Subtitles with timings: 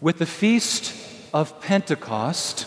[0.00, 0.94] With the feast
[1.34, 2.66] of Pentecost,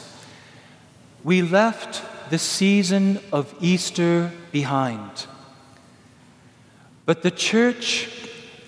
[1.24, 5.26] we left the season of Easter behind.
[7.06, 8.10] But the church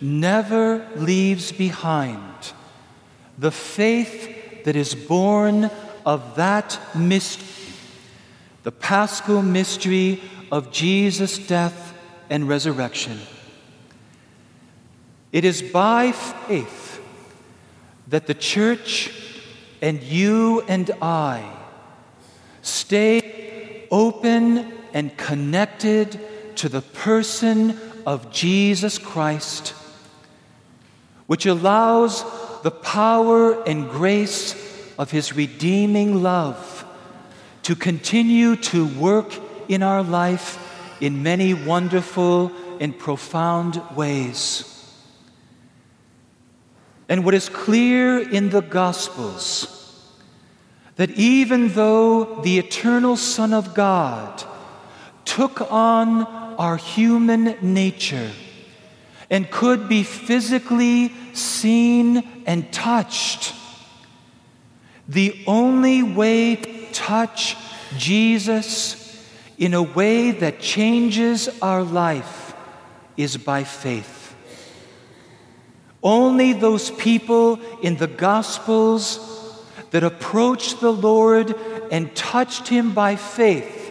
[0.01, 2.53] never leaves behind
[3.37, 5.69] the faith that is born
[6.05, 7.73] of that mystery,
[8.63, 10.21] the paschal mystery
[10.51, 11.93] of Jesus' death
[12.29, 13.19] and resurrection.
[15.31, 16.84] It is by faith
[18.07, 19.11] that the church
[19.81, 21.51] and you and I
[22.61, 26.19] stay open and connected
[26.57, 29.73] to the person of Jesus Christ,
[31.27, 32.23] which allows
[32.61, 34.55] the power and grace
[34.97, 36.85] of His redeeming love
[37.63, 39.33] to continue to work
[39.67, 40.61] in our life
[41.01, 44.74] in many wonderful and profound ways.
[47.07, 49.71] And what is clear in the Gospels
[50.95, 54.43] that even though the eternal Son of God
[55.25, 56.25] took on
[56.57, 58.31] our human nature
[59.29, 63.53] and could be physically seen and touched,
[65.07, 67.57] the only way to touch
[67.97, 69.01] Jesus
[69.57, 72.55] in a way that changes our life
[73.17, 74.14] is by faith.
[76.05, 79.19] Only those people in the Gospels
[79.89, 81.55] that approached the Lord
[81.91, 83.81] and touched Him by faith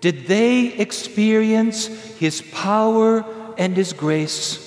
[0.00, 3.26] did they experience His power
[3.58, 4.64] and His grace.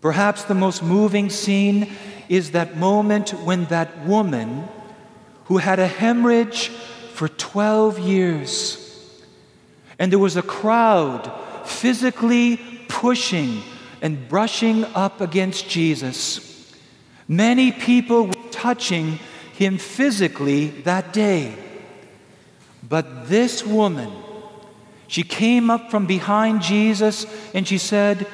[0.00, 1.92] Perhaps the most moving scene
[2.28, 4.64] is that moment when that woman
[5.44, 6.68] who had a hemorrhage
[7.14, 9.22] for 12 years,
[10.00, 11.30] and there was a crowd
[11.64, 12.56] physically
[12.88, 13.62] pushing
[14.02, 16.74] and brushing up against Jesus.
[17.28, 19.20] Many people were touching
[19.54, 21.54] him physically that day.
[22.86, 24.10] But this woman,
[25.06, 28.26] she came up from behind Jesus and she said,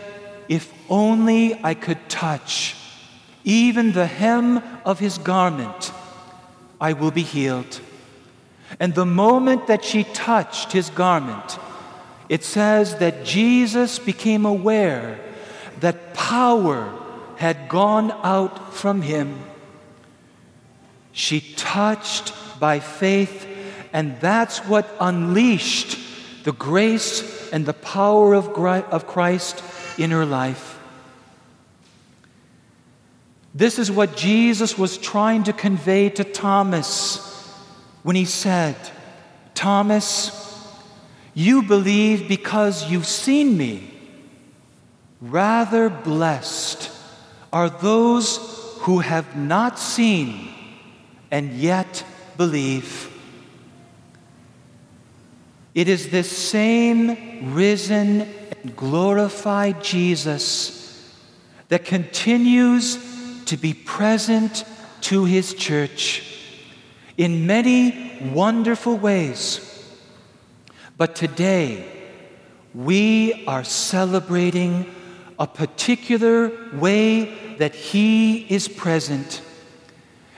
[0.48, 2.74] If only I could touch
[3.44, 5.92] even the hem of his garment,
[6.80, 7.80] I will be healed.
[8.80, 11.58] And the moment that she touched his garment,
[12.28, 15.18] it says that Jesus became aware
[16.28, 16.92] power
[17.36, 19.42] had gone out from him.
[21.12, 23.46] She touched by faith,
[23.94, 25.98] and that's what unleashed
[26.44, 29.64] the grace and the power of Christ
[29.98, 30.78] in her life.
[33.54, 37.24] This is what Jesus was trying to convey to Thomas
[38.02, 38.76] when he said,
[39.54, 40.30] Thomas,
[41.32, 43.94] you believe because you've seen me.
[45.20, 46.90] Rather blessed
[47.52, 48.38] are those
[48.80, 50.52] who have not seen
[51.30, 52.04] and yet
[52.36, 53.12] believe.
[55.74, 61.14] It is this same risen and glorified Jesus
[61.68, 62.98] that continues
[63.44, 64.64] to be present
[65.02, 66.22] to his church
[67.16, 69.64] in many wonderful ways.
[70.96, 71.86] But today,
[72.74, 74.86] we are celebrating
[75.38, 79.40] a particular way that He is present,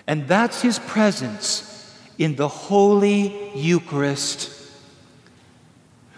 [0.06, 1.66] and that's His presence
[2.18, 4.56] in the Holy Eucharist.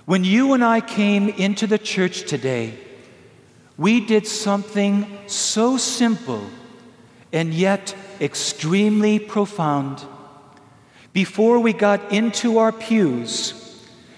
[0.05, 2.77] When you and I came into the church today,
[3.79, 6.45] we did something so simple
[7.33, 10.05] and yet extremely profound.
[11.13, 13.55] Before we got into our pews,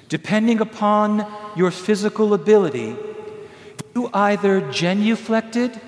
[0.09, 1.27] depending upon
[1.57, 2.97] your physical ability,
[3.95, 5.81] you either genuflected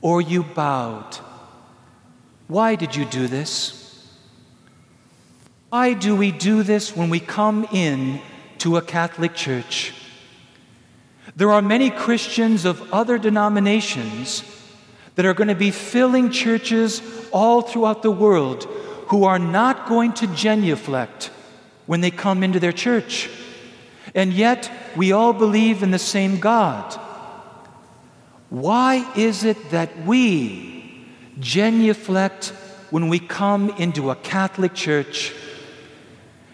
[0.00, 1.18] or you bowed.
[2.48, 3.78] Why did you do this?
[5.70, 8.20] Why do we do this when we come in
[8.58, 9.94] to a Catholic church?
[11.34, 14.44] There are many Christians of other denominations
[15.14, 17.02] that are going to be filling churches
[17.32, 18.64] all throughout the world
[19.08, 21.30] who are not going to genuflect
[21.86, 23.30] when they come into their church.
[24.14, 26.92] And yet, we all believe in the same God.
[28.50, 31.06] Why is it that we
[31.40, 32.52] genuflect
[32.90, 35.34] when we come into a Catholic church?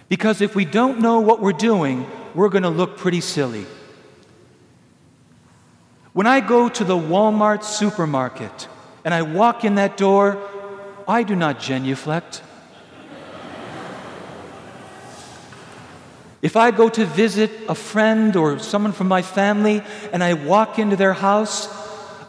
[0.09, 3.67] Because if we don't know what we're doing, we're going to look pretty silly.
[6.13, 8.69] When I go to the Walmart supermarket
[9.05, 10.39] and I walk in that door,
[11.07, 12.43] I do not genuflect.
[16.41, 19.83] If I go to visit a friend or someone from my family
[20.13, 21.69] and I walk into their house,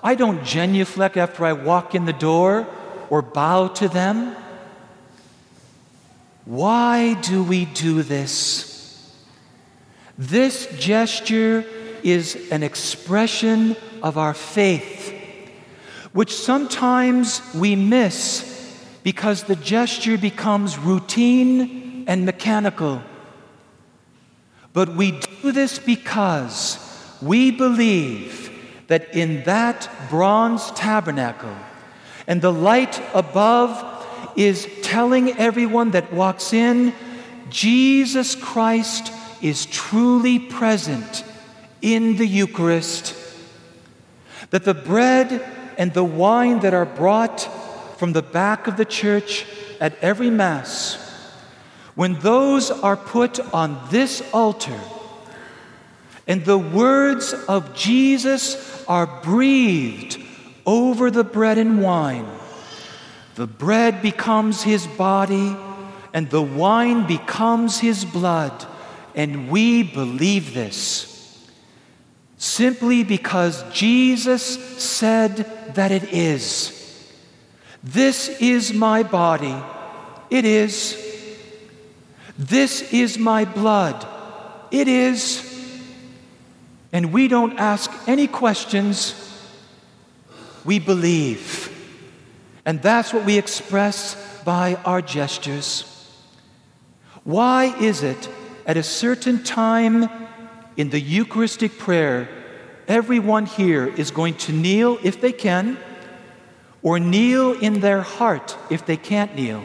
[0.01, 2.67] I don't genuflect after I walk in the door.
[3.09, 4.35] or bow to them.
[6.45, 9.15] Why do we do this?
[10.17, 11.65] This gesture
[12.03, 15.13] is an expression of our faith,
[16.13, 18.45] which sometimes we miss
[19.03, 23.01] because the gesture becomes routine and mechanical.
[24.74, 26.77] But we do this because
[27.21, 28.51] we believe
[28.88, 31.56] that in that bronze tabernacle
[32.27, 34.06] and the light above
[34.36, 36.94] is telling everyone that walks in
[37.50, 39.12] Jesus Christ
[39.42, 41.24] is truly present
[41.81, 43.16] in the Eucharist.
[44.51, 45.42] That the bread
[45.77, 47.42] and the wine that are brought
[47.98, 49.45] from the back of the church
[49.80, 51.08] at every Mass,
[52.00, 54.80] when those are put on this altar
[56.25, 60.18] and the words of Jesus are breathed
[60.66, 62.25] over the bread and wine,
[63.36, 65.57] the bread becomes his body
[66.13, 68.66] and the wine becomes his blood,
[69.13, 71.45] and we believe this
[72.38, 74.42] simply because Jesus
[74.81, 75.36] said
[75.75, 77.12] that it is.
[77.84, 79.62] This is my body.
[80.30, 81.08] It is.
[82.39, 84.07] This is my blood.
[84.71, 85.45] It is.
[86.94, 89.13] And we don't ask any questions.
[90.63, 91.68] We believe.
[92.65, 94.15] And that's what we express
[94.45, 95.86] by our gestures.
[97.25, 98.30] Why is it
[98.65, 100.09] at a certain time
[100.77, 102.30] in the Eucharistic prayer,
[102.88, 105.77] everyone here is going to kneel if they can,
[106.81, 109.62] or kneel in their heart if they can't kneel.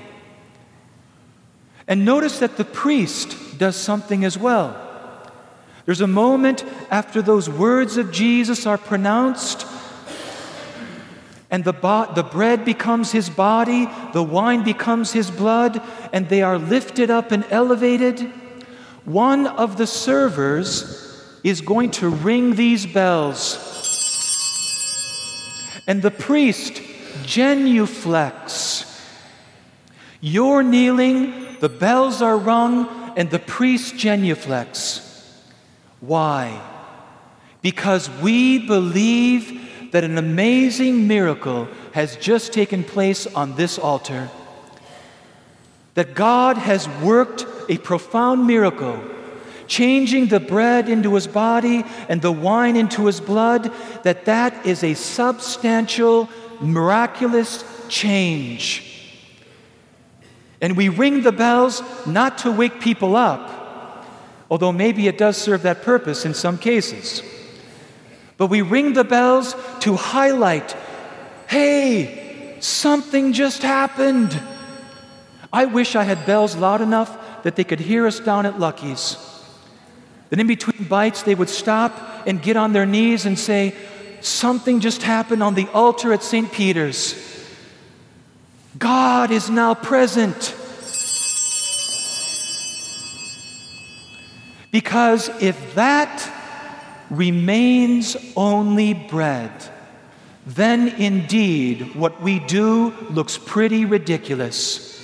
[1.86, 4.80] And notice that the priest does something as well.
[5.84, 9.66] There's a moment after those words of Jesus are pronounced,
[11.50, 15.82] and the, bo- the bread becomes his body, the wine becomes his blood,
[16.12, 18.20] and they are lifted up and elevated.
[19.04, 21.00] One of the servers
[21.44, 23.58] is going to ring these bells.
[25.86, 26.82] And the priest
[27.24, 28.90] genuflects.
[30.22, 35.00] You're kneeling, the bells are rung, and the priest genuflects.
[36.00, 36.60] Why?
[37.62, 44.28] Because we believe that an amazing miracle has just taken place on this altar.
[45.94, 49.00] That God has worked a profound miracle
[49.66, 53.72] changing the bread into his body and the wine into his blood,
[54.02, 56.28] that that is a substantial,
[56.60, 58.93] miraculous change.
[60.64, 64.06] And we ring the bells not to wake people up,
[64.50, 67.22] although maybe it does serve that purpose in some cases.
[68.38, 70.74] But we ring the bells to highlight
[71.48, 74.40] hey, something just happened.
[75.52, 79.18] I wish I had bells loud enough that they could hear us down at Lucky's.
[80.30, 83.74] Then, in between bites, they would stop and get on their knees and say,
[84.22, 86.50] Something just happened on the altar at St.
[86.50, 87.33] Peter's.
[88.78, 90.54] God is now present.
[94.70, 96.30] Because if that
[97.10, 99.52] remains only bread,
[100.46, 105.02] then indeed what we do looks pretty ridiculous.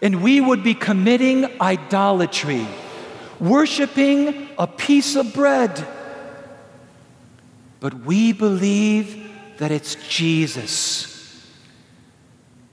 [0.00, 2.66] And we would be committing idolatry
[3.40, 5.86] worshiping a piece of bread.
[7.80, 11.13] But we believe that it's Jesus.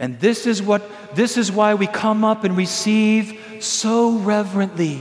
[0.02, 5.00] And this is what this is why we come up and receive so reverently.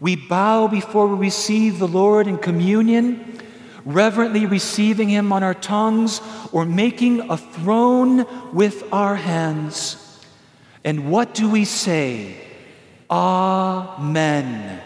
[0.00, 3.38] We bow before we receive the Lord in communion,
[3.84, 10.02] reverently receiving him on our tongues or making a throne with our hands.
[10.82, 12.38] And what do we say?
[13.10, 14.80] Amen,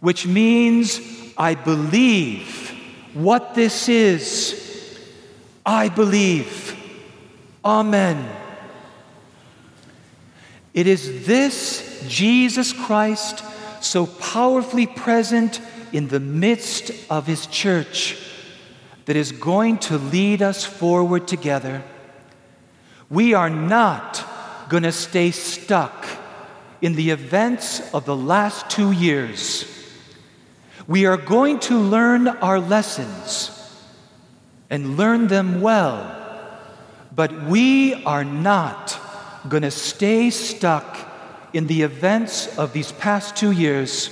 [0.00, 0.98] which means
[1.36, 2.72] I believe
[3.12, 4.56] what this is.
[5.66, 6.79] I believe.
[7.64, 8.30] Amen.
[10.72, 13.44] It is this Jesus Christ
[13.80, 15.60] so powerfully present
[15.92, 18.16] in the midst of his church
[19.06, 21.82] that is going to lead us forward together.
[23.08, 24.24] We are not
[24.68, 26.06] going to stay stuck
[26.80, 29.64] in the events of the last two years.
[30.86, 33.50] We are going to learn our lessons
[34.70, 36.19] and learn them well,
[37.14, 38.98] but we are not
[39.48, 40.98] going to stay stuck
[41.52, 44.10] in the events of these past two years.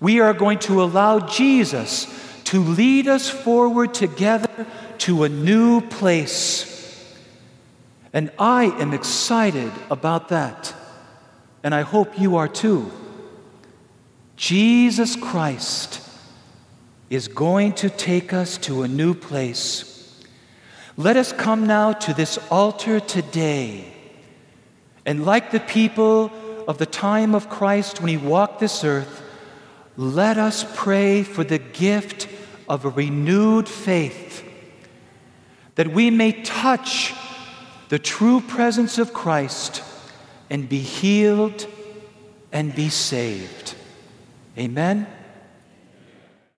[0.00, 2.06] We are going to allow Jesus
[2.44, 4.66] to lead us forward together
[4.98, 7.14] to a new place.
[8.12, 10.74] And I am excited about that.
[11.62, 12.90] And I hope you are too.
[14.36, 16.00] Jesus Christ
[17.10, 19.97] is going to take us to a new place.
[20.98, 23.84] Let us come now to this altar today.
[25.06, 26.32] And like the people
[26.66, 29.22] of the time of Christ when he walked this earth,
[29.96, 32.26] let us pray for the gift
[32.68, 34.44] of a renewed faith,
[35.76, 37.14] that we may touch
[37.90, 39.84] the true presence of Christ
[40.50, 41.68] and be healed
[42.50, 43.76] and be saved.
[44.58, 45.06] Amen.